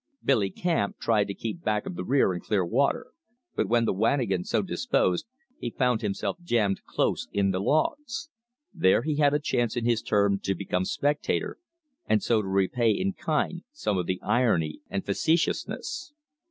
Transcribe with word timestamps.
Billy 0.23 0.49
Camp 0.49 0.97
tried 0.97 1.25
to 1.27 1.35
keep 1.35 1.61
back 1.63 1.85
of 1.85 1.95
the 1.95 2.03
rear 2.03 2.33
in 2.33 2.41
clear 2.41 2.65
water, 2.65 3.11
but 3.55 3.67
when 3.69 3.85
the 3.85 3.93
wanigan 3.93 4.43
so 4.43 4.63
disposed, 4.63 5.27
he 5.59 5.69
found 5.69 6.01
himself 6.01 6.37
jammed 6.41 6.81
close 6.85 7.27
in 7.31 7.51
the 7.51 7.59
logs. 7.59 8.31
There 8.73 9.03
he 9.03 9.17
had 9.17 9.35
a 9.35 9.39
chance 9.39 9.77
in 9.77 9.85
his 9.85 10.01
turn 10.01 10.39
to 10.39 10.55
become 10.55 10.85
spectator, 10.85 11.59
and 12.07 12.23
so 12.23 12.41
to 12.41 12.47
repay 12.47 12.89
in 12.89 13.13
kind 13.13 13.61
some 13.71 13.99
of 13.99 14.07
the 14.07 14.19
irony 14.23 14.79
and 14.89 15.05
facetiousness. 15.05 16.11